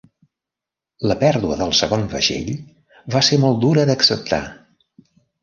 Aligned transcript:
La 1.11 1.17
pèrdua 1.23 1.57
del 1.59 1.73
segon 1.79 2.07
vaixell 2.13 2.49
va 3.17 3.23
ser 3.29 3.41
molt 3.45 3.61
dura 3.67 3.85
d'acceptar. 3.93 4.43